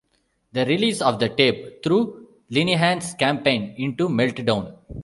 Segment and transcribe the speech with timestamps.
[0.53, 4.75] The release of the tape threw Lenihan's campaign into meltdown.